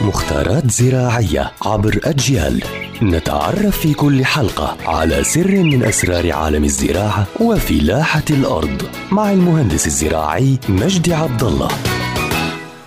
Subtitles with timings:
[0.00, 2.62] مختارات زراعية عبر أجيال.
[3.02, 8.82] نتعرف في كل حلقة على سر من أسرار عالم الزراعة وفلاحة الأرض.
[9.12, 11.68] مع المهندس الزراعي مجدي عبد الله.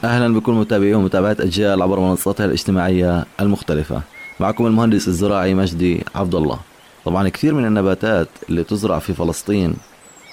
[0.03, 4.01] أهلا بكل متابعي ومتابعات أجيال عبر منصاتها الاجتماعية المختلفة.
[4.39, 6.59] معكم المهندس الزراعي مجدي عبد الله.
[7.05, 9.73] طبعا كثير من النباتات اللي تزرع في فلسطين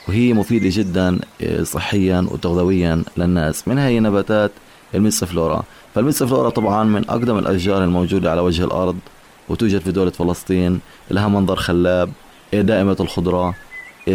[0.08, 3.68] وهي مفيدة جدا آه، صحيا وتغذويا للناس.
[3.68, 4.50] منها هي نباتات
[4.94, 5.62] الميسفلورا
[5.94, 8.98] فالميسفلورا طبعا من أقدم الأشجار الموجودة على وجه الأرض
[9.48, 10.80] وتوجد في دولة فلسطين
[11.10, 12.12] لها منظر خلاب
[12.52, 13.54] دائمة الخضرة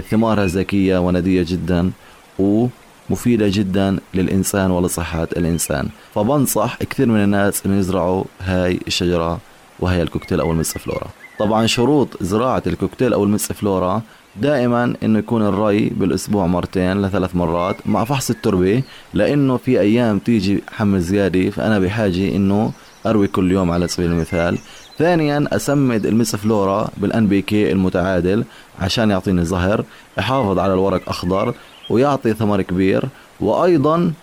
[0.10, 1.92] ثمارها زكية وندية جدا
[2.40, 5.90] ومفيدة جدا للإنسان ولصحة الإنسان.
[6.16, 9.40] فبنصح كثير من الناس أن يزرعوا هاي الشجرة
[9.80, 11.08] وهي الكوكتيل أو الميسفلورا
[11.40, 14.02] طبعا شروط زراعة الكوكتيل أو الميسفلورا
[14.41, 20.63] دائما إنه يكون الري بالأسبوع مرتين لثلاث مرات مع فحص التربة لأنه في أيام تيجي
[20.71, 22.71] حمل زيادة فأنا بحاجة إنه
[23.05, 24.58] أروي كل يوم على سبيل المثال.
[24.97, 28.44] ثانيا أسمد الميسفلورا بال NPK المتعادل
[28.81, 29.86] عشان يعطيني زهر
[30.17, 31.53] يحافظ على الورق أخضر
[31.89, 33.03] ويعطي ثمر كبير
[33.39, 34.14] وأيضا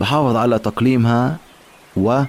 [0.00, 1.36] بحافظ على تقليمها
[1.96, 2.22] و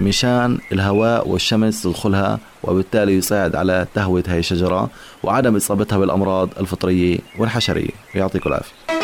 [0.00, 2.38] مشان الهواء والشمس تدخلها
[2.70, 4.90] وبالتالي يساعد على تهوية هاي الشجرة
[5.22, 7.90] وعدم إصابتها بالأمراض الفطرية والحشرية.
[8.14, 8.97] يعطيكم العافية.